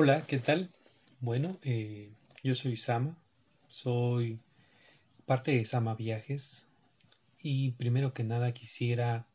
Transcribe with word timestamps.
Hola, 0.00 0.24
¿qué 0.28 0.38
tal? 0.38 0.70
Bueno, 1.18 1.58
eh, 1.64 2.12
yo 2.44 2.54
soy 2.54 2.76
Sama, 2.76 3.18
soy 3.66 4.38
parte 5.26 5.50
de 5.50 5.64
Sama 5.64 5.96
Viajes 5.96 6.68
y 7.42 7.72
primero 7.72 8.14
que 8.14 8.22
nada 8.22 8.54
quisiera 8.54 9.26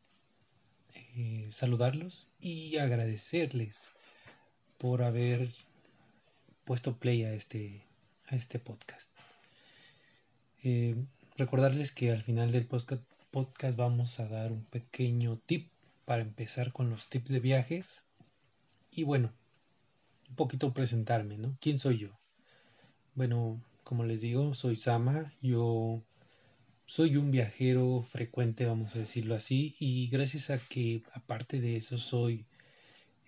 eh, 0.93 1.49
saludarlos 1.51 2.29
y 2.39 2.77
agradecerles 2.77 3.91
por 4.77 5.03
haber 5.03 5.49
puesto 6.63 6.95
play 6.95 7.25
a 7.25 7.33
este, 7.33 7.83
a 8.27 8.37
este 8.37 8.57
podcast. 8.57 9.11
Eh, 10.63 10.95
recordarles 11.35 11.91
que 11.91 12.09
al 12.09 12.23
final 12.23 12.53
del 12.53 12.67
podcast, 12.67 13.03
podcast 13.31 13.77
vamos 13.77 14.17
a 14.21 14.29
dar 14.29 14.53
un 14.53 14.63
pequeño 14.63 15.39
tip 15.45 15.69
para 16.05 16.21
empezar 16.21 16.71
con 16.71 16.89
los 16.89 17.09
tips 17.09 17.31
de 17.31 17.41
viajes. 17.41 18.01
Y 18.91 19.03
bueno, 19.03 19.33
un 20.33 20.35
poquito 20.35 20.73
presentarme, 20.73 21.37
¿no? 21.37 21.55
¿Quién 21.61 21.77
soy 21.77 21.99
yo? 21.99 22.09
Bueno, 23.13 23.61
como 23.83 24.03
les 24.03 24.21
digo, 24.21 24.55
soy 24.55 24.75
Sama, 24.75 25.31
yo 25.43 26.01
soy 26.87 27.17
un 27.17 27.29
viajero 27.29 28.01
frecuente, 28.01 28.65
vamos 28.65 28.95
a 28.95 28.99
decirlo 28.99 29.35
así, 29.35 29.75
y 29.77 30.07
gracias 30.07 30.49
a 30.49 30.57
que 30.57 31.03
aparte 31.13 31.61
de 31.61 31.77
eso 31.77 31.99
soy 31.99 32.47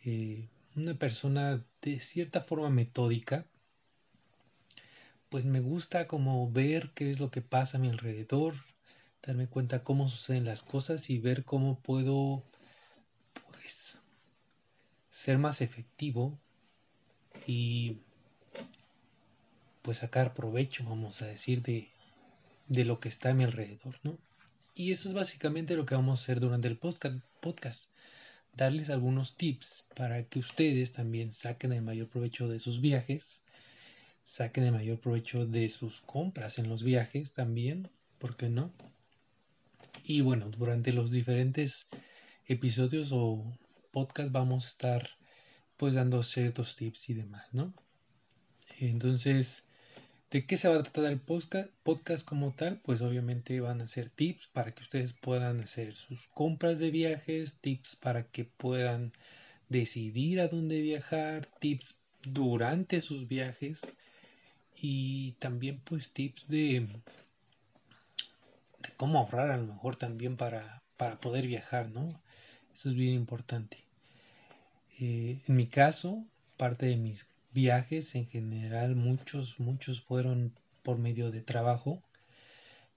eh, 0.03 0.49
una 0.75 0.95
persona 0.95 1.63
de 1.83 1.99
cierta 1.99 2.41
forma 2.41 2.71
metódica, 2.71 3.45
pues 5.29 5.45
me 5.45 5.59
gusta 5.59 6.07
como 6.07 6.51
ver 6.51 6.89
qué 6.95 7.11
es 7.11 7.19
lo 7.19 7.29
que 7.29 7.41
pasa 7.41 7.77
a 7.77 7.81
mi 7.81 7.89
alrededor, 7.89 8.55
darme 9.21 9.45
cuenta 9.45 9.83
cómo 9.83 10.09
suceden 10.09 10.45
las 10.45 10.63
cosas 10.63 11.11
y 11.11 11.19
ver 11.19 11.45
cómo 11.45 11.77
puedo 11.81 12.43
pues 13.51 13.99
ser 15.11 15.37
más 15.37 15.61
efectivo 15.61 16.39
y 17.47 17.97
pues 19.81 19.99
sacar 19.99 20.33
provecho, 20.33 20.83
vamos 20.83 21.21
a 21.21 21.27
decir, 21.27 21.61
de, 21.61 21.89
de 22.67 22.85
lo 22.85 22.99
que 22.99 23.09
está 23.09 23.29
a 23.29 23.33
mi 23.33 23.43
alrededor, 23.43 23.99
¿no? 24.03 24.17
Y 24.73 24.91
eso 24.91 25.07
es 25.07 25.13
básicamente 25.13 25.75
lo 25.75 25.85
que 25.85 25.95
vamos 25.95 26.19
a 26.19 26.23
hacer 26.23 26.39
durante 26.39 26.67
el 26.67 26.77
podcast, 26.77 27.85
darles 28.55 28.89
algunos 28.89 29.37
tips 29.37 29.87
para 29.95 30.23
que 30.23 30.39
ustedes 30.39 30.91
también 30.91 31.31
saquen 31.31 31.71
el 31.71 31.81
mayor 31.81 32.09
provecho 32.09 32.49
de 32.49 32.59
sus 32.59 32.81
viajes, 32.81 33.41
saquen 34.23 34.65
el 34.65 34.71
mayor 34.73 34.99
provecho 34.99 35.45
de 35.45 35.69
sus 35.69 36.01
compras 36.01 36.59
en 36.59 36.67
los 36.67 36.83
viajes 36.83 37.33
también, 37.33 37.89
¿por 38.17 38.35
qué 38.35 38.49
no? 38.49 38.73
Y 40.03 40.21
bueno, 40.21 40.49
durante 40.49 40.91
los 40.91 41.11
diferentes 41.11 41.87
episodios 42.47 43.11
o 43.11 43.43
podcasts 43.91 44.31
vamos 44.31 44.65
a 44.65 44.69
estar 44.69 45.09
pues 45.77 45.93
dando 45.95 46.23
ciertos 46.23 46.75
tips 46.75 47.09
y 47.09 47.13
demás, 47.15 47.45
¿no? 47.51 47.73
Entonces, 48.79 49.65
¿de 50.31 50.45
qué 50.45 50.57
se 50.57 50.67
va 50.67 50.75
a 50.75 50.83
tratar 50.83 51.11
el 51.11 51.19
podcast, 51.19 51.69
podcast 51.83 52.27
como 52.27 52.51
tal? 52.53 52.79
Pues 52.81 53.01
obviamente 53.01 53.59
van 53.61 53.81
a 53.81 53.87
ser 53.87 54.09
tips 54.09 54.47
para 54.47 54.73
que 54.73 54.83
ustedes 54.83 55.13
puedan 55.13 55.61
hacer 55.61 55.95
sus 55.95 56.27
compras 56.27 56.79
de 56.79 56.91
viajes, 56.91 57.59
tips 57.59 57.95
para 57.95 58.27
que 58.27 58.45
puedan 58.45 59.13
decidir 59.69 60.41
a 60.41 60.47
dónde 60.47 60.81
viajar, 60.81 61.47
tips 61.59 62.01
durante 62.23 63.01
sus 63.01 63.27
viajes 63.27 63.81
y 64.75 65.33
también 65.33 65.79
pues 65.79 66.11
tips 66.11 66.47
de, 66.47 66.87
cómo 68.97 69.19
ahorrar 69.19 69.51
a 69.51 69.57
lo 69.57 69.67
mejor 69.67 69.95
también 69.95 70.37
para, 70.37 70.83
para 70.97 71.19
poder 71.19 71.47
viajar, 71.47 71.89
¿no? 71.89 72.21
Eso 72.73 72.89
es 72.89 72.95
bien 72.95 73.13
importante. 73.13 73.84
Eh, 74.99 75.41
en 75.47 75.55
mi 75.55 75.67
caso, 75.67 76.25
parte 76.57 76.85
de 76.85 76.97
mis 76.97 77.27
viajes 77.51 78.15
en 78.15 78.27
general, 78.27 78.95
muchos, 78.95 79.59
muchos 79.59 80.01
fueron 80.01 80.53
por 80.83 80.97
medio 80.97 81.31
de 81.31 81.41
trabajo, 81.41 82.01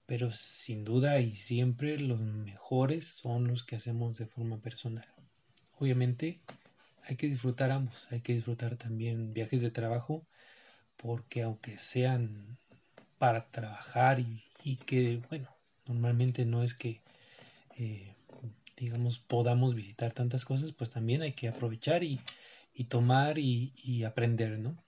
pero 0.05 0.31
sin 0.31 0.85
duda 0.85 1.19
y 1.19 1.35
siempre 1.35 1.99
los 1.99 2.19
mejores 2.19 3.07
son 3.07 3.47
los 3.47 3.63
que 3.63 3.75
hacemos 3.75 4.17
de 4.17 4.25
forma 4.27 4.57
personal. 4.57 5.07
Obviamente 5.77 6.39
hay 7.03 7.15
que 7.15 7.27
disfrutar 7.27 7.71
ambos, 7.71 8.07
hay 8.11 8.21
que 8.21 8.33
disfrutar 8.33 8.75
también 8.77 9.33
viajes 9.33 9.61
de 9.61 9.71
trabajo, 9.71 10.25
porque 10.97 11.43
aunque 11.43 11.79
sean 11.79 12.57
para 13.17 13.49
trabajar 13.51 14.19
y, 14.19 14.75
que, 14.85 15.21
bueno, 15.29 15.49
normalmente 15.85 16.45
no 16.45 16.63
es 16.63 16.73
que 16.73 17.01
eh, 17.77 18.13
digamos, 18.79 19.19
podamos 19.19 19.75
visitar 19.75 20.13
tantas 20.13 20.45
cosas, 20.45 20.71
pues 20.71 20.89
también 20.89 21.21
hay 21.21 21.33
que 21.33 21.49
aprovechar 21.49 22.03
y, 22.03 22.19
tomar 22.87 23.37
y, 23.37 24.03
aprender, 24.05 24.57
¿no? 24.57 24.81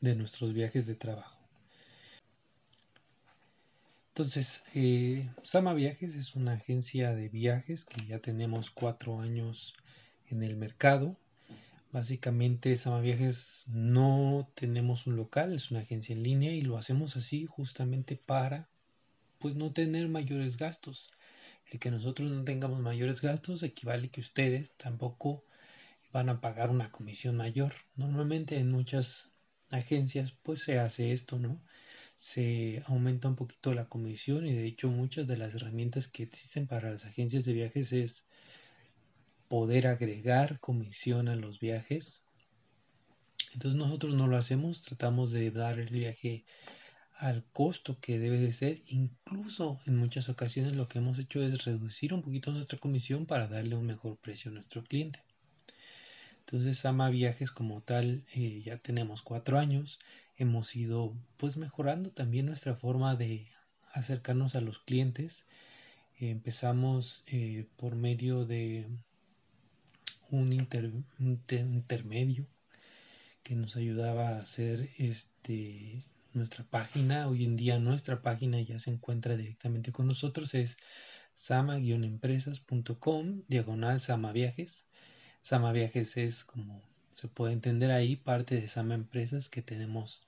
De 0.00 0.14
nuestros 0.14 0.52
viajes 0.54 0.86
de 0.86 0.94
trabajo. 0.94 1.36
Entonces, 4.10 4.64
eh, 4.74 5.28
Sama 5.42 5.74
Viajes 5.74 6.14
es 6.14 6.36
una 6.36 6.52
agencia 6.52 7.14
de 7.14 7.28
viajes 7.28 7.84
que 7.84 8.06
ya 8.06 8.18
tenemos 8.20 8.70
cuatro 8.70 9.20
años 9.20 9.74
en 10.28 10.42
el 10.42 10.56
mercado. 10.56 11.16
Básicamente, 11.92 12.76
Sama 12.76 13.00
Viajes 13.00 13.64
no 13.66 14.48
tenemos 14.54 15.06
un 15.06 15.16
local, 15.16 15.54
es 15.54 15.70
una 15.70 15.80
agencia 15.80 16.12
en 16.12 16.22
línea 16.22 16.52
y 16.52 16.62
lo 16.62 16.76
hacemos 16.76 17.16
así 17.16 17.46
justamente 17.46 18.16
para, 18.16 18.68
pues, 19.38 19.56
no 19.56 19.72
tener 19.72 20.08
mayores 20.08 20.56
gastos. 20.56 21.10
El 21.70 21.78
que 21.78 21.90
nosotros 21.90 22.30
no 22.30 22.44
tengamos 22.44 22.80
mayores 22.80 23.20
gastos 23.20 23.62
equivale 23.62 24.10
que 24.10 24.20
ustedes 24.20 24.72
tampoco 24.76 25.44
van 26.12 26.28
a 26.28 26.40
pagar 26.40 26.70
una 26.70 26.90
comisión 26.90 27.36
mayor. 27.36 27.72
Normalmente 27.94 28.58
en 28.58 28.72
muchas 28.72 29.32
agencias 29.70 30.32
pues 30.42 30.62
se 30.62 30.80
hace 30.80 31.12
esto, 31.12 31.38
¿no? 31.38 31.60
Se 32.16 32.82
aumenta 32.86 33.28
un 33.28 33.36
poquito 33.36 33.72
la 33.72 33.88
comisión 33.88 34.46
y 34.46 34.52
de 34.52 34.66
hecho 34.66 34.88
muchas 34.88 35.28
de 35.28 35.36
las 35.36 35.54
herramientas 35.54 36.08
que 36.08 36.24
existen 36.24 36.66
para 36.66 36.90
las 36.90 37.04
agencias 37.04 37.44
de 37.44 37.52
viajes 37.52 37.92
es 37.92 38.24
poder 39.48 39.86
agregar 39.86 40.58
comisión 40.58 41.28
a 41.28 41.36
los 41.36 41.60
viajes. 41.60 42.24
Entonces 43.54 43.78
nosotros 43.78 44.14
no 44.14 44.26
lo 44.26 44.36
hacemos, 44.36 44.82
tratamos 44.82 45.30
de 45.30 45.50
dar 45.52 45.78
el 45.78 45.88
viaje 45.88 46.44
al 47.20 47.44
costo 47.52 47.98
que 48.00 48.18
debe 48.18 48.38
de 48.38 48.52
ser. 48.52 48.82
Incluso 48.86 49.78
en 49.86 49.96
muchas 49.96 50.28
ocasiones 50.28 50.74
lo 50.74 50.88
que 50.88 50.98
hemos 50.98 51.18
hecho 51.18 51.42
es 51.42 51.64
reducir 51.64 52.14
un 52.14 52.22
poquito 52.22 52.50
nuestra 52.50 52.78
comisión 52.78 53.26
para 53.26 53.46
darle 53.46 53.76
un 53.76 53.86
mejor 53.86 54.16
precio 54.16 54.50
a 54.50 54.54
nuestro 54.54 54.82
cliente. 54.82 55.20
Entonces, 56.40 56.84
Ama 56.86 57.10
Viajes 57.10 57.52
como 57.52 57.82
tal, 57.82 58.24
eh, 58.34 58.62
ya 58.64 58.78
tenemos 58.78 59.22
cuatro 59.22 59.58
años. 59.58 60.00
Hemos 60.36 60.74
ido 60.74 61.14
pues 61.36 61.58
mejorando 61.58 62.10
también 62.10 62.46
nuestra 62.46 62.74
forma 62.74 63.16
de 63.16 63.46
acercarnos 63.92 64.56
a 64.56 64.62
los 64.62 64.78
clientes. 64.78 65.44
empezamos 66.18 67.24
eh, 67.26 67.66
por 67.76 67.96
medio 67.96 68.46
de 68.46 68.86
un, 70.30 70.52
un 71.18 71.28
intermedio 71.28 72.46
que 73.42 73.54
nos 73.54 73.76
ayudaba 73.76 74.30
a 74.30 74.38
hacer 74.38 74.90
este 74.98 76.02
nuestra 76.32 76.64
página. 76.64 77.28
Hoy 77.28 77.44
en 77.44 77.56
día 77.56 77.78
nuestra 77.78 78.22
página 78.22 78.60
ya 78.60 78.78
se 78.78 78.90
encuentra 78.90 79.36
directamente 79.36 79.92
con 79.92 80.06
nosotros. 80.06 80.54
Es 80.54 80.76
sama-empresas.com, 81.34 83.42
diagonal 83.48 84.00
Sama 84.00 84.32
Viajes. 84.32 84.86
Sama 85.42 85.72
Viajes 85.72 86.16
es 86.16 86.44
como 86.44 86.82
se 87.14 87.28
puede 87.28 87.52
entender 87.52 87.90
ahí 87.90 88.16
parte 88.16 88.60
de 88.60 88.68
Sama 88.68 88.94
Empresas 88.94 89.48
que 89.48 89.62
tenemos 89.62 90.22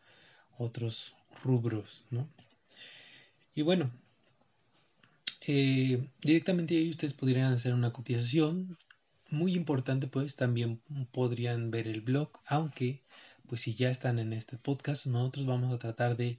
otros 0.58 1.14
rubros, 1.42 2.04
¿no? 2.10 2.28
Y 3.54 3.62
bueno, 3.62 3.90
eh, 5.46 6.08
directamente 6.20 6.76
ahí 6.76 6.90
ustedes 6.90 7.14
podrían 7.14 7.52
hacer 7.52 7.74
una 7.74 7.92
cotización. 7.92 8.78
Muy 9.30 9.54
importante, 9.54 10.06
pues 10.06 10.36
también 10.36 10.80
podrían 11.10 11.70
ver 11.70 11.88
el 11.88 12.02
blog, 12.02 12.30
aunque 12.46 13.02
pues 13.52 13.60
si 13.60 13.74
ya 13.74 13.90
están 13.90 14.18
en 14.18 14.32
este 14.32 14.56
podcast, 14.56 15.04
nosotros 15.04 15.44
vamos 15.44 15.74
a 15.74 15.78
tratar 15.78 16.16
de 16.16 16.38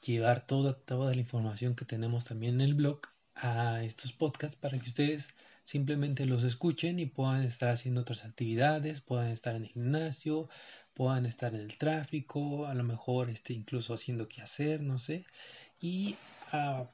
llevar 0.00 0.46
toda, 0.46 0.72
toda 0.72 1.12
la 1.12 1.20
información 1.20 1.76
que 1.76 1.84
tenemos 1.84 2.24
también 2.24 2.54
en 2.54 2.60
el 2.62 2.74
blog 2.74 3.02
a 3.34 3.82
estos 3.84 4.14
podcasts 4.14 4.56
para 4.56 4.78
que 4.78 4.88
ustedes 4.88 5.28
simplemente 5.64 6.24
los 6.24 6.44
escuchen 6.44 6.98
y 6.98 7.04
puedan 7.04 7.42
estar 7.42 7.68
haciendo 7.68 8.00
otras 8.00 8.24
actividades, 8.24 9.02
puedan 9.02 9.28
estar 9.28 9.54
en 9.54 9.64
el 9.64 9.68
gimnasio, 9.68 10.48
puedan 10.94 11.26
estar 11.26 11.54
en 11.54 11.60
el 11.60 11.76
tráfico, 11.76 12.66
a 12.66 12.72
lo 12.72 12.84
mejor 12.84 13.28
este, 13.28 13.52
incluso 13.52 13.92
haciendo 13.92 14.26
qué 14.26 14.40
hacer, 14.40 14.80
no 14.80 14.98
sé, 14.98 15.26
y 15.78 16.16
a, 16.52 16.88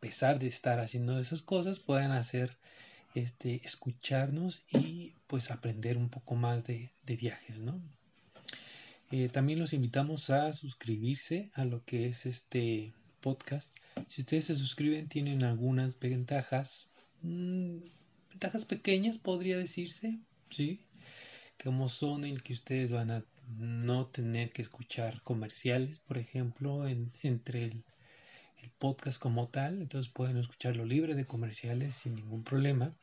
pesar 0.00 0.38
de 0.38 0.46
estar 0.46 0.80
haciendo 0.80 1.20
esas 1.20 1.42
cosas, 1.42 1.80
puedan 1.80 2.12
hacer 2.12 2.56
este, 3.14 3.60
escucharnos 3.62 4.62
y 4.70 5.12
pues 5.26 5.50
aprender 5.50 5.98
un 5.98 6.08
poco 6.08 6.34
más 6.34 6.64
de, 6.64 6.94
de 7.02 7.16
viajes, 7.16 7.58
¿no? 7.58 7.78
Eh, 9.12 9.28
también 9.28 9.58
los 9.58 9.74
invitamos 9.74 10.30
a 10.30 10.54
suscribirse 10.54 11.50
a 11.52 11.66
lo 11.66 11.84
que 11.84 12.06
es 12.06 12.24
este 12.24 12.94
podcast. 13.20 13.76
Si 14.08 14.22
ustedes 14.22 14.46
se 14.46 14.56
suscriben, 14.56 15.06
tienen 15.06 15.44
algunas 15.44 15.98
ventajas, 15.98 16.88
mm, 17.20 17.76
ventajas 18.30 18.64
pequeñas, 18.64 19.18
podría 19.18 19.58
decirse, 19.58 20.18
¿sí? 20.48 20.80
Como 21.62 21.90
son 21.90 22.24
el 22.24 22.42
que 22.42 22.54
ustedes 22.54 22.90
van 22.90 23.10
a 23.10 23.22
no 23.58 24.06
tener 24.06 24.50
que 24.50 24.62
escuchar 24.62 25.20
comerciales, 25.20 25.98
por 25.98 26.16
ejemplo, 26.16 26.88
entre 26.88 27.64
el, 27.64 27.84
el 28.62 28.70
podcast 28.78 29.20
como 29.20 29.48
tal, 29.48 29.82
entonces 29.82 30.10
pueden 30.10 30.38
escucharlo 30.38 30.86
libre 30.86 31.14
de 31.14 31.26
comerciales 31.26 31.96
sin 31.96 32.14
ningún 32.14 32.44
problema. 32.44 32.94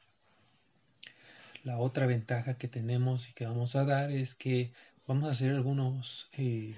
La 1.63 1.77
otra 1.77 2.07
ventaja 2.07 2.57
que 2.57 2.67
tenemos 2.67 3.29
y 3.29 3.33
que 3.33 3.45
vamos 3.45 3.75
a 3.75 3.85
dar 3.85 4.11
es 4.11 4.33
que 4.33 4.71
vamos 5.09 5.27
a 5.27 5.31
hacer 5.31 5.49
algunos 5.49 6.29
eh, 6.37 6.75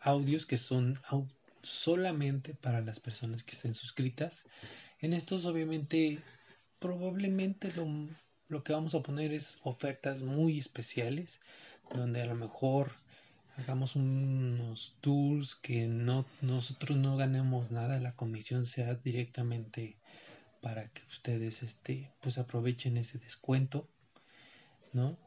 audios 0.00 0.46
que 0.46 0.56
son 0.56 0.98
solamente 1.62 2.54
para 2.54 2.80
las 2.80 3.00
personas 3.00 3.44
que 3.44 3.54
estén 3.54 3.74
suscritas. 3.74 4.46
En 4.98 5.12
estos 5.12 5.44
obviamente 5.44 6.18
probablemente 6.78 7.70
lo, 7.74 7.86
lo 8.48 8.64
que 8.64 8.72
vamos 8.72 8.94
a 8.94 9.02
poner 9.02 9.34
es 9.34 9.58
ofertas 9.62 10.22
muy 10.22 10.58
especiales 10.58 11.38
donde 11.94 12.22
a 12.22 12.24
lo 12.24 12.34
mejor 12.34 12.92
hagamos 13.58 13.94
unos 13.94 14.96
tours 15.02 15.54
que 15.54 15.86
no 15.86 16.24
nosotros 16.40 16.96
no 16.96 17.18
ganemos 17.18 17.70
nada, 17.70 18.00
la 18.00 18.16
comisión 18.16 18.64
sea 18.64 18.94
directamente 18.94 19.98
para 20.62 20.88
que 20.88 21.02
ustedes 21.10 21.62
este 21.62 22.10
pues 22.22 22.38
aprovechen 22.38 22.96
ese 22.96 23.18
descuento, 23.18 23.86
¿no? 24.94 25.18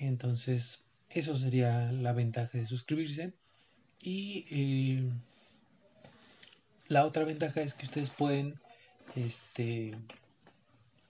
Entonces, 0.00 0.89
eso 1.10 1.36
sería 1.36 1.92
la 1.92 2.12
ventaja 2.12 2.56
de 2.58 2.66
suscribirse. 2.66 3.32
Y 4.00 4.46
eh, 4.50 5.10
la 6.88 7.04
otra 7.04 7.24
ventaja 7.24 7.60
es 7.60 7.74
que 7.74 7.84
ustedes 7.84 8.10
pueden 8.10 8.54
este, 9.14 9.94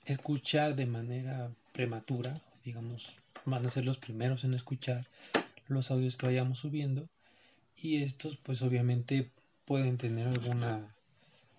escuchar 0.06 0.74
de 0.74 0.86
manera 0.86 1.50
prematura, 1.72 2.40
digamos, 2.64 3.16
van 3.44 3.66
a 3.66 3.70
ser 3.70 3.84
los 3.84 3.98
primeros 3.98 4.44
en 4.44 4.54
escuchar 4.54 5.06
los 5.68 5.90
audios 5.90 6.16
que 6.16 6.26
vayamos 6.26 6.58
subiendo 6.58 7.08
y 7.76 8.02
estos 8.02 8.36
pues 8.36 8.60
obviamente 8.62 9.30
pueden 9.64 9.96
tener 9.96 10.26
alguna 10.26 10.94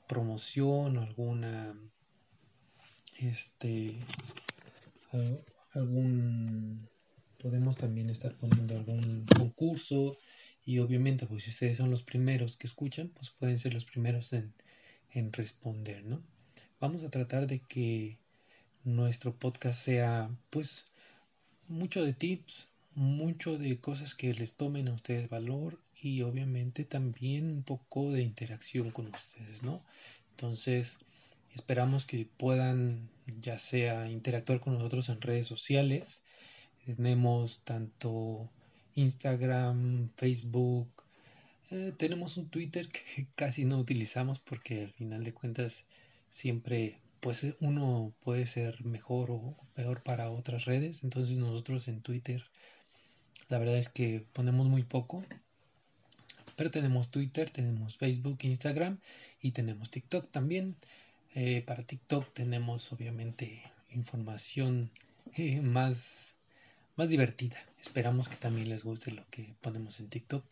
promoción 0.07 0.97
o 0.97 1.01
alguna 1.01 1.73
este 3.17 3.97
algún 5.73 6.87
podemos 7.41 7.77
también 7.77 8.09
estar 8.09 8.35
poniendo 8.35 8.75
algún 8.75 9.25
concurso 9.25 10.17
y 10.65 10.79
obviamente 10.79 11.25
pues 11.25 11.43
si 11.43 11.49
ustedes 11.49 11.77
son 11.77 11.89
los 11.89 12.03
primeros 12.03 12.57
que 12.57 12.67
escuchan 12.67 13.09
pues 13.09 13.29
pueden 13.31 13.57
ser 13.57 13.73
los 13.73 13.85
primeros 13.85 14.33
en, 14.33 14.53
en 15.11 15.33
responder 15.33 16.03
no 16.03 16.21
vamos 16.79 17.03
a 17.03 17.09
tratar 17.09 17.47
de 17.47 17.59
que 17.59 18.17
nuestro 18.83 19.35
podcast 19.35 19.81
sea 19.83 20.29
pues 20.49 20.85
mucho 21.67 22.03
de 22.03 22.13
tips 22.13 22.71
mucho 22.93 23.57
de 23.57 23.79
cosas 23.79 24.15
que 24.15 24.33
les 24.33 24.55
tomen 24.55 24.87
a 24.87 24.93
ustedes 24.93 25.29
valor 25.29 25.79
y 26.01 26.23
obviamente 26.23 26.83
también 26.83 27.51
un 27.51 27.63
poco 27.63 28.11
de 28.11 28.21
interacción 28.21 28.91
con 28.91 29.07
ustedes, 29.07 29.63
¿no? 29.63 29.83
Entonces, 30.31 30.99
esperamos 31.53 32.05
que 32.05 32.27
puedan 32.37 33.09
ya 33.39 33.59
sea 33.59 34.09
interactuar 34.09 34.59
con 34.59 34.73
nosotros 34.73 35.09
en 35.09 35.21
redes 35.21 35.47
sociales. 35.47 36.23
Tenemos 36.85 37.61
tanto 37.63 38.49
Instagram, 38.95 40.09
Facebook, 40.15 40.87
eh, 41.71 41.93
tenemos 41.97 42.37
un 42.37 42.49
Twitter 42.49 42.89
que 42.89 43.27
casi 43.35 43.65
no 43.65 43.77
utilizamos 43.79 44.39
porque 44.39 44.83
al 44.83 44.91
final 44.91 45.23
de 45.23 45.33
cuentas 45.33 45.85
siempre 46.29 46.97
pues 47.21 47.45
uno 47.59 48.13
puede 48.23 48.47
ser 48.47 48.83
mejor 48.83 49.31
o 49.31 49.55
peor 49.75 50.01
para 50.01 50.31
otras 50.31 50.65
redes. 50.65 51.03
Entonces 51.03 51.37
nosotros 51.37 51.87
en 51.87 52.01
Twitter 52.01 52.43
la 53.47 53.59
verdad 53.59 53.77
es 53.77 53.89
que 53.89 54.25
ponemos 54.33 54.67
muy 54.67 54.83
poco. 54.83 55.23
Pero 56.55 56.71
tenemos 56.71 57.11
Twitter, 57.11 57.49
tenemos 57.49 57.97
Facebook, 57.97 58.37
Instagram 58.41 58.99
y 59.41 59.51
tenemos 59.51 59.91
TikTok 59.91 60.29
también. 60.31 60.75
Eh, 61.33 61.63
para 61.65 61.83
TikTok 61.83 62.33
tenemos 62.33 62.91
obviamente 62.91 63.61
información 63.91 64.91
eh, 65.35 65.61
más, 65.61 66.35
más 67.01 67.09
divertida. 67.09 67.57
Esperamos 67.81 68.29
que 68.29 68.35
también 68.35 68.69
les 68.69 68.83
guste 68.83 69.09
lo 69.09 69.23
que 69.31 69.55
ponemos 69.61 69.99
en 69.99 70.07
TikTok. 70.07 70.45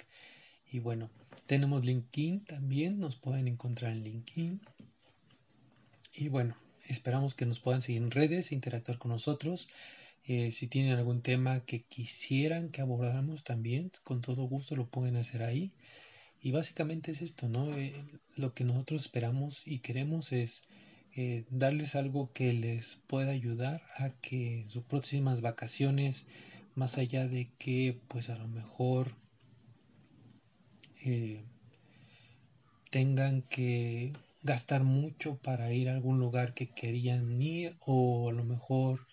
Y 0.72 0.80
bueno, 0.80 1.12
tenemos 1.46 1.86
LinkedIn 1.86 2.44
también, 2.44 3.00
nos 3.00 3.18
pueden 3.18 3.48
encontrar 3.48 3.92
en 3.92 4.04
LinkedIn. 4.04 4.60
Y 6.16 6.28
bueno, 6.28 6.56
esperamos 6.88 7.36
que 7.36 7.46
nos 7.46 7.60
puedan 7.60 7.84
seguir 7.84 8.02
en 8.02 8.10
redes, 8.10 8.52
interactuar 8.52 8.98
con 8.98 9.12
nosotros. 9.12 9.70
Eh, 10.26 10.52
si 10.52 10.66
tienen 10.68 10.94
algún 10.94 11.22
tema 11.22 11.60
que 11.66 11.84
quisieran 11.84 12.70
que 12.70 12.82
abordáramos 12.82 13.44
también, 13.44 13.92
con 14.04 14.22
todo 14.22 14.46
gusto 14.46 14.76
lo 14.76 14.88
pueden 14.88 15.18
hacer 15.18 15.44
ahí. 15.44 15.72
Y 16.42 16.50
básicamente 16.50 17.12
es 17.12 17.22
esto, 17.22 17.48
¿no? 17.48 17.78
Eh, 17.78 17.94
lo 18.36 18.56
que 18.56 18.64
nosotros 18.64 19.04
esperamos 19.04 19.62
y 19.68 19.82
queremos 19.82 20.32
es 20.32 20.64
eh, 21.22 21.44
darles 21.50 21.96
algo 21.96 22.32
que 22.32 22.54
les 22.54 22.96
pueda 23.08 23.32
ayudar 23.32 23.82
a 23.98 24.10
que 24.22 24.64
sus 24.70 24.84
próximas 24.84 25.42
vacaciones, 25.42 26.26
más 26.76 26.98
allá 26.98 27.28
de 27.28 27.50
que 27.58 28.00
pues 28.08 28.30
a 28.30 28.38
lo 28.38 28.48
mejor 28.48 29.12
tengan 32.90 33.42
que 33.42 34.14
gastar 34.44 34.86
mucho 34.86 35.36
para 35.36 35.74
ir 35.74 35.90
a 35.90 35.94
algún 35.96 36.20
lugar 36.20 36.54
que 36.54 36.70
querían 36.70 37.42
ir 37.42 37.76
o 37.82 38.30
a 38.30 38.32
lo 38.32 38.46
mejor 38.46 39.06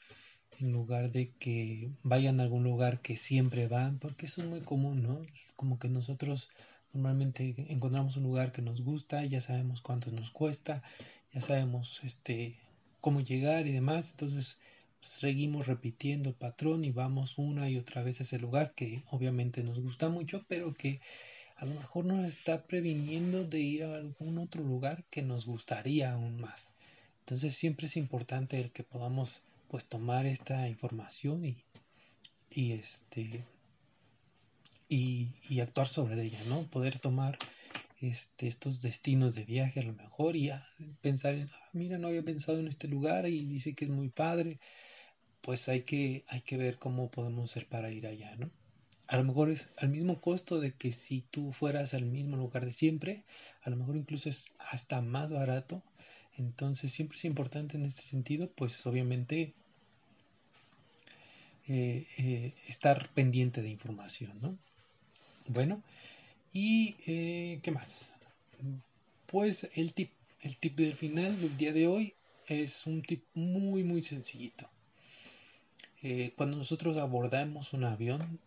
en 0.61 0.71
lugar 0.71 1.11
de 1.11 1.33
que 1.41 1.91
vayan 2.05 2.39
a 2.39 2.45
algún 2.45 2.63
lugar 2.63 3.01
que 3.01 3.17
siempre 3.17 3.67
van, 3.67 3.99
porque 3.99 4.27
eso 4.27 4.43
es 4.43 4.47
muy 4.47 4.61
común, 4.61 5.03
¿no? 5.03 5.27
como 5.57 5.81
que 5.81 5.89
nosotros 5.89 6.51
normalmente 6.93 7.55
encontramos 7.69 8.17
un 8.17 8.23
lugar 8.23 8.53
que 8.53 8.63
nos 8.63 8.81
gusta, 8.81 9.25
ya 9.25 9.41
sabemos 9.41 9.83
cuánto 9.83 10.13
nos 10.13 10.31
cuesta, 10.31 10.83
ya 11.37 11.43
sabemos 11.43 12.01
este 12.03 12.57
cómo 13.03 13.21
llegar 13.21 13.67
y 13.67 13.73
demás, 13.73 14.13
entonces 14.13 14.59
pues, 15.01 15.13
seguimos 15.13 15.67
repitiendo 15.67 16.31
el 16.31 16.35
patrón 16.35 16.83
y 16.83 16.93
vamos 16.93 17.37
una 17.37 17.69
y 17.69 17.77
otra 17.77 18.03
vez 18.03 18.21
a 18.21 18.23
ese 18.23 18.39
lugar 18.39 18.73
que 18.75 19.03
obviamente 19.11 19.63
nos 19.63 19.79
gusta 19.79 20.09
mucho, 20.09 20.47
pero 20.49 20.73
que 20.73 20.99
a 21.57 21.67
lo 21.67 21.75
mejor 21.75 22.07
nos 22.07 22.27
está 22.27 22.63
previniendo 22.63 23.45
de 23.45 23.61
ir 23.61 23.85
a 23.85 23.97
algún 23.97 24.39
otro 24.39 24.63
lugar 24.63 25.05
que 25.11 25.21
nos 25.21 25.45
gustaría 25.45 26.15
aún 26.15 26.41
más. 26.41 26.73
Entonces 27.21 27.55
siempre 27.55 27.85
es 27.85 27.99
importante 27.99 28.59
el 28.59 28.71
que 28.71 28.83
podamos 28.83 29.43
pues 29.69 29.85
tomar 29.85 30.25
esta 30.25 30.67
información 30.69 31.45
y, 31.45 31.59
y 32.51 32.73
este 32.73 33.45
y, 34.89 35.29
y, 35.51 35.61
actuar 35.61 35.87
sobre 35.87 36.23
ella, 36.23 36.41
¿no? 36.49 36.63
Poder 36.63 36.99
tomar 36.99 37.39
este, 38.01 38.47
estos 38.49 38.83
destinos 38.83 39.35
de 39.35 39.45
viaje 39.45 39.81
a 39.81 39.85
lo 39.85 39.93
mejor 39.93 40.37
y 40.37 40.51
pensar 41.01 41.35
en, 41.35 41.49
ah, 41.53 41.69
mira, 41.73 41.99
no 41.99 42.09
había 42.09 42.23
pensado 42.23 42.59
en 42.59 42.69
este 42.69 42.89
lugar 42.89 43.27
y 43.29 43.45
dice 43.45 43.75
que 43.75 43.87
es 43.87 43.91
muy 43.91 44.09
padre, 44.09 44.59
pues 45.41 45.69
hay 45.69 45.83
que, 45.83 46.25
hay 46.29 46.43
que 46.43 46.57
ver 46.57 46.79
cómo 46.79 47.11
podemos 47.11 47.51
hacer 47.51 47.67
para 47.67 47.91
ir 47.91 48.07
allá, 48.07 48.37
¿no? 48.37 48.51
A 49.09 49.17
lo 49.17 49.25
mejor 49.25 49.51
es 49.51 49.71
al 49.77 49.89
mismo 49.91 50.21
costo 50.21 50.61
de 50.61 50.73
que 50.73 50.93
si 50.93 51.23
tú 51.31 51.53
fueras 51.53 51.95
al 51.95 52.07
mismo 52.07 52.37
lugar 52.37 52.65
de 52.67 52.73
siempre, 52.73 53.25
a 53.63 53.71
lo 53.71 53.77
mejor 53.77 53.97
incluso 53.97 54.29
es 54.29 54.53
hasta 54.59 55.01
más 55.01 55.31
barato 55.31 55.83
entonces 56.39 56.93
siempre 56.93 57.17
es 57.17 57.25
importante 57.25 57.77
en 57.77 57.85
este 57.85 58.03
sentido, 58.03 58.51
pues 58.55 58.87
obviamente 58.87 59.55
eh, 61.67 62.07
eh, 62.19 62.55
estar 62.69 63.09
pendiente 63.11 63.63
de 63.63 63.71
información, 63.71 64.33
¿no? 64.43 64.57
Bueno, 65.49 65.83
y 66.57 66.97
eh, 67.07 67.61
¿qué 67.63 67.71
más? 67.71 68.15
Pues 69.27 69.69
el 69.75 69.93
tip, 69.93 70.11
el 70.41 70.57
tip 70.57 70.75
del 70.79 70.95
final 70.95 71.39
del 71.39 71.55
día 71.59 71.71
de 71.75 71.87
hoy 71.87 72.15
es 72.49 72.87
un 72.87 73.03
tip 73.03 73.25
muy 73.35 73.85
muy 73.85 74.03
sencillito. 74.03 74.67
cuando 76.35 76.57
nosotros 76.57 76.97
abordamos 76.97 77.75
un 77.75 77.85
avión, 77.85 78.41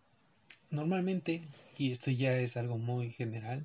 normalmente, 0.70 1.42
y 1.78 1.92
esto 1.92 2.10
ya 2.10 2.36
es 2.36 2.56
algo 2.56 2.78
muy 2.78 3.12
general, 3.12 3.64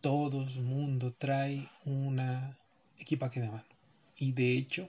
todo 0.00 0.42
el 0.42 0.60
mundo 0.62 1.12
trae 1.12 1.68
una 1.84 2.56
equipaje 2.98 3.40
de 3.40 3.50
mano. 3.50 3.68
Y 4.16 4.32
de 4.32 4.56
hecho, 4.56 4.88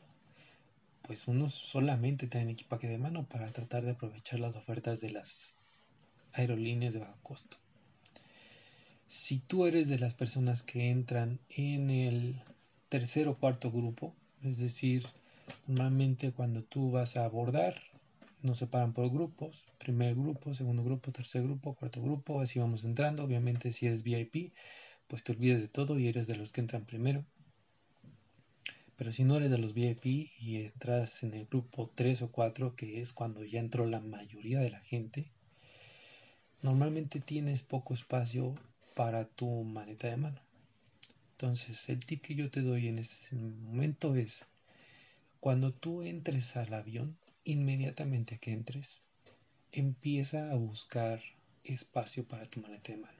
pues 1.02 1.28
unos 1.28 1.54
solamente 1.54 2.28
traen 2.28 2.50
equipaje 2.50 2.88
de 2.88 2.98
mano 2.98 3.26
para 3.28 3.52
tratar 3.52 3.84
de 3.84 3.92
aprovechar 3.92 4.40
las 4.40 4.56
ofertas 4.56 5.02
de 5.02 5.10
las 5.10 5.58
aerolíneas 6.32 6.94
de 6.94 7.02
bajo 7.02 7.20
costo. 7.22 7.61
Si 9.12 9.40
tú 9.40 9.66
eres 9.66 9.90
de 9.90 10.00
las 10.00 10.14
personas 10.14 10.64
que 10.64 10.90
entran 10.90 11.42
en 11.50 11.90
el 11.90 12.42
tercer 12.88 13.28
o 13.28 13.36
cuarto 13.36 13.70
grupo, 13.70 14.16
es 14.42 14.58
decir, 14.58 15.06
normalmente 15.68 16.32
cuando 16.32 16.64
tú 16.64 16.92
vas 16.92 17.18
a 17.18 17.26
abordar, 17.26 17.82
nos 18.42 18.60
separan 18.60 18.94
por 18.94 19.12
grupos, 19.12 19.66
primer 19.80 20.16
grupo, 20.16 20.54
segundo 20.54 20.82
grupo, 20.82 21.12
tercer 21.12 21.44
grupo, 21.44 21.76
cuarto 21.76 22.02
grupo, 22.02 22.40
así 22.40 22.60
vamos 22.60 22.86
entrando. 22.86 23.26
Obviamente 23.26 23.74
si 23.74 23.86
eres 23.86 24.04
VIP, 24.04 24.54
pues 25.10 25.26
te 25.26 25.34
olvides 25.34 25.60
de 25.60 25.68
todo 25.68 26.00
y 26.00 26.08
eres 26.08 26.26
de 26.28 26.38
los 26.38 26.54
que 26.54 26.62
entran 26.62 26.86
primero. 26.86 27.26
Pero 28.96 29.12
si 29.12 29.26
no 29.26 29.36
eres 29.36 29.52
de 29.52 29.58
los 29.58 29.74
VIP 29.74 30.06
y 30.40 30.64
entras 30.64 31.22
en 31.24 31.34
el 31.34 31.48
grupo 31.48 31.92
3 31.96 32.22
o 32.22 32.32
4, 32.32 32.78
que 32.78 33.02
es 33.02 33.12
cuando 33.12 33.44
ya 33.44 33.60
entró 33.60 33.86
la 33.88 34.00
mayoría 34.00 34.62
de 34.62 34.70
la 34.70 34.80
gente, 34.80 35.34
normalmente 36.62 37.20
tienes 37.20 37.62
poco 37.62 37.94
espacio 37.94 38.56
para 38.96 39.26
tu 39.26 39.64
maleta 39.64 40.08
de 40.08 40.18
mano. 40.18 40.42
Entonces, 41.32 41.90
el 41.90 42.06
tip 42.06 42.22
que 42.22 42.36
yo 42.36 42.52
te 42.52 42.62
doy 42.62 42.88
en 42.88 43.00
este 43.00 43.36
momento 43.36 44.16
es, 44.16 44.46
cuando 45.40 45.74
tú 45.74 46.04
entres 46.04 46.56
al 46.56 46.74
avión, 46.74 47.18
inmediatamente 47.44 48.38
que 48.38 48.52
entres, 48.52 49.02
empieza 49.72 50.52
a 50.52 50.56
buscar 50.56 51.22
espacio 51.64 52.26
para 52.26 52.46
tu 52.46 52.62
maleta 52.62 52.92
de 52.92 53.00
mano. 53.00 53.20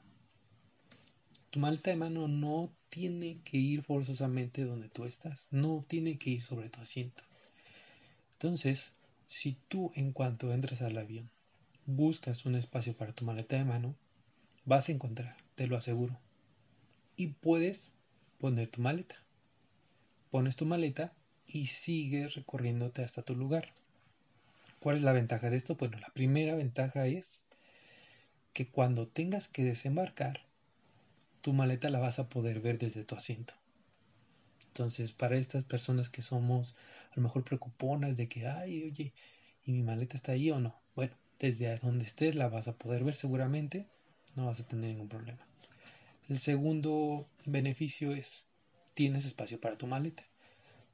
Tu 1.50 1.60
maleta 1.60 1.90
de 1.90 1.98
mano 1.98 2.28
no 2.28 2.72
tiene 2.90 3.40
que 3.44 3.58
ir 3.58 3.84
forzosamente 3.84 4.64
donde 4.64 4.90
tú 4.90 5.06
estás, 5.06 5.48
no 5.52 5.84
tiene 5.88 6.18
que 6.18 6.32
ir 6.32 6.42
sobre 6.42 6.70
tu 6.70 6.80
asiento. 6.80 7.24
Entonces, 8.34 8.94
si 9.28 9.58
tú 9.68 9.92
en 9.96 10.14
cuanto 10.14 10.54
entres 10.54 10.82
al 10.82 10.98
avión 10.98 11.30
buscas 11.86 12.46
un 12.46 12.56
espacio 12.56 12.94
para 12.94 13.14
tu 13.14 13.26
maleta 13.26 13.56
de 13.56 13.66
mano, 13.66 13.96
vas 14.66 14.90
a 14.90 14.92
encontrar, 14.92 15.36
te 15.56 15.68
lo 15.68 15.78
aseguro. 15.78 16.20
Y 17.16 17.28
puedes 17.28 17.96
poner 18.40 18.70
tu 18.70 18.82
maleta. 18.82 19.16
Pones 20.32 20.56
tu 20.56 20.66
maleta 20.66 21.14
y 21.46 21.68
sigues 21.68 22.36
recorriéndote 22.36 23.04
hasta 23.04 23.22
tu 23.22 23.36
lugar. 23.36 23.74
¿Cuál 24.80 24.98
es 24.98 25.04
la 25.04 25.12
ventaja 25.12 25.50
de 25.50 25.58
esto? 25.58 25.76
Bueno, 25.76 26.00
la 26.00 26.10
primera 26.10 26.56
ventaja 26.56 27.06
es 27.06 27.44
que 28.54 28.70
cuando 28.70 29.08
tengas 29.08 29.48
que 29.48 29.64
desembarcar, 29.64 30.42
tu 31.42 31.54
maleta 31.54 31.90
la 31.90 32.00
vas 32.00 32.20
a 32.20 32.30
poder 32.30 32.62
ver 32.62 32.80
desde 32.80 33.04
tu 33.04 33.16
asiento. 33.16 33.54
Entonces, 34.68 35.12
para 35.12 35.38
estas 35.38 35.64
personas 35.64 36.10
que 36.10 36.22
somos 36.22 36.76
a 37.12 37.18
lo 37.18 37.24
mejor 37.24 37.44
preocuponas 37.44 38.16
de 38.16 38.30
que, 38.30 38.48
ay, 38.48 38.84
oye, 38.84 39.14
¿y 39.66 39.72
mi 39.72 39.84
maleta 39.84 40.16
está 40.16 40.32
ahí 40.32 40.50
o 40.50 40.60
no? 40.60 40.80
Bueno, 40.96 41.16
desde 41.40 41.76
donde 41.78 42.06
estés 42.06 42.36
la 42.36 42.48
vas 42.48 42.68
a 42.68 42.78
poder 42.78 43.04
ver 43.04 43.16
seguramente, 43.16 43.88
no 44.36 44.46
vas 44.46 44.60
a 44.60 44.68
tener 44.68 44.90
ningún 44.90 45.10
problema. 45.10 45.46
El 46.30 46.40
segundo 46.40 47.28
beneficio 47.46 48.14
es, 48.14 48.46
tienes 48.94 49.26
espacio 49.26 49.60
para 49.60 49.78
tu 49.78 49.88
maleta. 49.88 50.24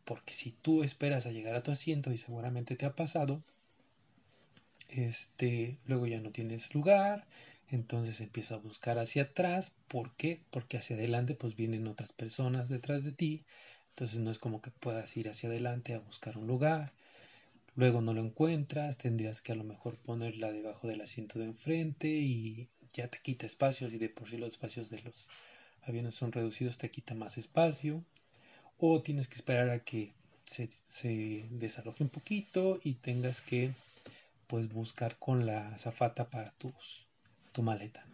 Porque 0.05 0.33
si 0.33 0.51
tú 0.51 0.83
esperas 0.83 1.25
a 1.25 1.31
llegar 1.31 1.55
a 1.55 1.63
tu 1.63 1.71
asiento 1.71 2.11
y 2.11 2.17
seguramente 2.17 2.75
te 2.75 2.85
ha 2.85 2.95
pasado, 2.95 3.43
este, 4.89 5.77
luego 5.85 6.07
ya 6.07 6.19
no 6.19 6.31
tienes 6.31 6.73
lugar, 6.73 7.27
entonces 7.69 8.21
empieza 8.21 8.55
a 8.55 8.59
buscar 8.59 8.97
hacia 8.99 9.23
atrás. 9.23 9.73
¿Por 9.87 10.15
qué? 10.15 10.41
Porque 10.49 10.77
hacia 10.77 10.95
adelante 10.95 11.35
pues 11.35 11.55
vienen 11.55 11.87
otras 11.87 12.13
personas 12.13 12.69
detrás 12.69 13.03
de 13.03 13.11
ti. 13.11 13.43
Entonces 13.89 14.19
no 14.19 14.31
es 14.31 14.39
como 14.39 14.61
que 14.61 14.71
puedas 14.71 15.15
ir 15.17 15.29
hacia 15.29 15.49
adelante 15.49 15.93
a 15.93 15.99
buscar 15.99 16.37
un 16.37 16.47
lugar. 16.47 16.93
Luego 17.75 18.01
no 18.01 18.13
lo 18.13 18.21
encuentras, 18.21 18.97
tendrías 18.97 19.41
que 19.41 19.51
a 19.51 19.55
lo 19.55 19.63
mejor 19.63 19.97
ponerla 19.97 20.51
debajo 20.51 20.87
del 20.87 21.01
asiento 21.01 21.37
de 21.37 21.45
enfrente 21.45 22.07
y 22.07 22.69
ya 22.97 23.07
te 23.07 23.19
quita 23.19 23.45
espacio 23.45 23.87
y 23.87 23.97
de 23.97 24.09
por 24.09 24.29
sí 24.29 24.37
los 24.37 24.49
espacios 24.53 24.89
de 24.89 24.99
los 25.01 25.29
aviones 25.83 26.15
son 26.15 26.31
reducidos, 26.31 26.77
te 26.77 26.91
quita 26.91 27.13
más 27.13 27.37
espacio. 27.37 28.03
O 28.77 29.01
tienes 29.01 29.27
que 29.27 29.35
esperar 29.35 29.69
a 29.69 29.83
que 29.83 30.13
se, 30.45 30.69
se 30.87 31.45
desaloje 31.51 32.03
un 32.03 32.09
poquito 32.09 32.79
y 32.83 32.95
tengas 32.95 33.41
que 33.41 33.71
pues 34.47 34.69
buscar 34.69 35.17
con 35.17 35.45
la 35.45 35.69
azafata 35.69 36.29
para 36.29 36.51
tus 36.51 37.05
tu 37.51 37.63
maleta. 37.63 38.05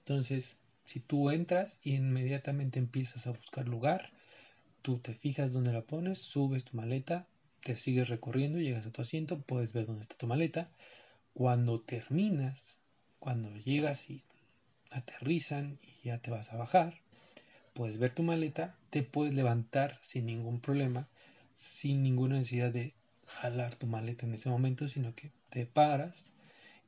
Entonces, 0.00 0.56
si 0.84 1.00
tú 1.00 1.30
entras 1.30 1.78
y 1.82 1.94
inmediatamente 1.94 2.78
empiezas 2.78 3.26
a 3.26 3.30
buscar 3.30 3.68
lugar, 3.68 4.10
tú 4.82 4.98
te 4.98 5.14
fijas 5.14 5.52
dónde 5.52 5.72
la 5.72 5.82
pones, 5.82 6.18
subes 6.18 6.64
tu 6.64 6.76
maleta, 6.76 7.26
te 7.62 7.76
sigues 7.76 8.08
recorriendo, 8.08 8.58
llegas 8.58 8.86
a 8.86 8.92
tu 8.92 9.02
asiento, 9.02 9.40
puedes 9.40 9.72
ver 9.72 9.86
dónde 9.86 10.02
está 10.02 10.16
tu 10.16 10.26
maleta. 10.26 10.70
Cuando 11.32 11.80
terminas, 11.80 12.75
cuando 13.26 13.52
llegas 13.56 14.08
y 14.08 14.22
aterrizan 14.92 15.80
y 15.82 16.06
ya 16.06 16.18
te 16.18 16.30
vas 16.30 16.52
a 16.52 16.56
bajar, 16.56 17.00
puedes 17.74 17.98
ver 17.98 18.14
tu 18.14 18.22
maleta, 18.22 18.76
te 18.90 19.02
puedes 19.02 19.34
levantar 19.34 19.98
sin 20.00 20.26
ningún 20.26 20.60
problema, 20.60 21.08
sin 21.56 22.04
ninguna 22.04 22.36
necesidad 22.36 22.70
de 22.70 22.94
jalar 23.26 23.74
tu 23.74 23.88
maleta 23.88 24.26
en 24.26 24.34
ese 24.34 24.48
momento, 24.48 24.86
sino 24.86 25.12
que 25.16 25.32
te 25.50 25.66
paras, 25.66 26.30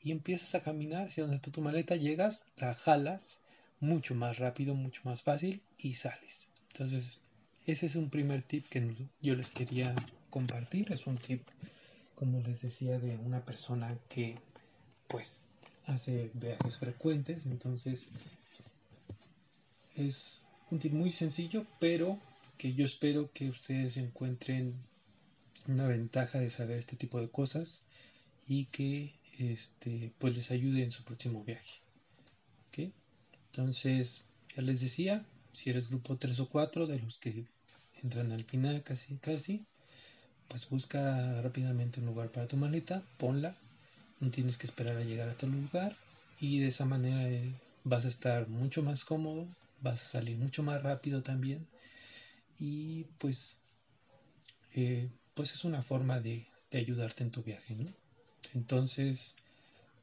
y 0.00 0.12
empiezas 0.12 0.54
a 0.54 0.62
caminar 0.62 1.09
hacia 1.09 1.25
donde 1.25 1.38
está 1.38 1.50
tu 1.50 1.61
maleta, 1.61 1.97
llegas, 1.97 2.45
la 2.57 2.73
jalas 2.73 3.40
mucho 3.80 4.14
más 4.14 4.38
rápido, 4.38 4.76
mucho 4.76 5.00
más 5.02 5.23
fácil 5.23 5.61
y 5.76 5.95
sales. 5.95 6.47
Entonces, 6.68 7.18
ese 7.66 7.87
es 7.87 7.97
un 7.97 8.11
primer 8.11 8.42
tip 8.42 8.68
que 8.68 8.95
yo 9.21 9.35
les 9.35 9.50
quería 9.50 9.92
compartir. 10.30 10.92
Es 10.92 11.09
un 11.09 11.16
tip, 11.16 11.42
como 12.14 12.38
les 12.42 12.62
decía, 12.62 13.00
de 13.00 13.16
una 13.16 13.45
persona 13.45 13.99
que 14.09 14.37
pues 15.09 15.49
hace 15.88 16.30
viajes 16.35 16.76
frecuentes. 16.76 17.45
Entonces, 17.47 18.07
es 19.97 20.42
un 20.71 20.78
tip 20.78 20.92
muy 20.92 21.11
sencillo, 21.11 21.66
pero 21.80 22.18
que 22.57 22.75
yo 22.75 22.85
espero 22.85 23.30
que 23.33 23.49
ustedes 23.49 23.97
encuentren 23.97 24.75
una 25.66 25.87
ventaja 25.87 26.38
de 26.38 26.50
saber 26.50 26.78
este 26.78 26.97
tipo 26.97 27.21
de 27.21 27.28
cosas 27.28 27.83
y 28.47 28.66
que 28.66 29.12
este, 29.38 30.12
pues 30.18 30.37
les 30.37 30.50
ayude 30.50 30.83
en 30.83 30.92
su 30.92 31.04
próximo 31.04 31.42
viaje. 31.45 31.80
Entonces, 33.50 34.23
ya 34.54 34.62
les 34.62 34.80
decía, 34.80 35.25
si 35.52 35.71
eres 35.71 35.88
grupo 35.88 36.16
3 36.16 36.38
o 36.40 36.49
4 36.49 36.87
de 36.87 37.00
los 37.00 37.18
que 37.18 37.45
entran 38.04 38.30
al 38.30 38.45
final 38.45 38.85
casi 38.85 39.16
casi, 39.16 39.64
pues 40.49 40.68
busca 40.68 41.42
rápidamente 41.42 41.99
un 41.99 42.07
lugar 42.07 42.30
para 42.30 42.47
tu 42.47 42.57
maleta, 42.57 43.02
ponla, 43.16 43.57
no 44.20 44.30
tienes 44.30 44.58
que 44.58 44.66
esperar 44.66 44.96
a 44.96 45.04
llegar 45.04 45.28
a 45.28 45.37
tu 45.37 45.46
lugar 45.46 45.96
y 46.40 46.60
de 46.60 46.68
esa 46.68 46.84
manera 46.84 47.28
eh, 47.28 47.52
vas 47.84 48.04
a 48.04 48.08
estar 48.08 48.48
mucho 48.48 48.82
más 48.82 49.04
cómodo, 49.04 49.46
vas 49.80 50.02
a 50.02 50.08
salir 50.08 50.37
mucho 50.37 50.62
más 50.62 50.82
rápido 50.82 51.22
también 51.22 51.66
y 52.58 53.04
pues 53.18 53.56
eh, 54.75 55.08
pues 55.34 55.52
es 55.54 55.64
una 55.64 55.82
forma 55.82 56.20
de, 56.20 56.46
de 56.70 56.78
ayudarte 56.78 57.22
en 57.22 57.30
tu 57.30 57.42
viaje, 57.42 57.75
¿no? 57.75 57.92
Entonces, 58.54 59.34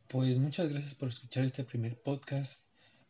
pues 0.08 0.38
muchas 0.38 0.70
gracias 0.70 0.96
por 0.96 1.10
escuchar 1.10 1.44
este 1.46 1.64
primer 1.64 2.00
podcast. 2.02 2.64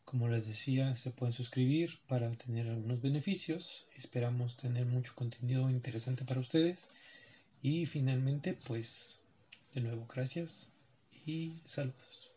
Como 0.06 0.28
les 0.30 0.46
decía, 0.46 0.96
se 0.96 1.12
pueden 1.12 1.34
suscribir 1.34 2.00
para 2.08 2.30
tener 2.32 2.68
algunos 2.68 3.02
beneficios. 3.02 3.86
Esperamos 3.96 4.56
tener 4.58 4.86
mucho 4.86 5.14
contenido 5.16 5.70
interesante 5.70 6.26
para 6.26 6.40
ustedes. 6.40 6.88
Y 7.62 7.86
finalmente, 7.88 8.54
pues, 8.54 9.20
de 9.74 9.82
nuevo, 9.82 10.08
gracias 10.08 10.70
y 11.26 11.62
saludos. 11.66 12.35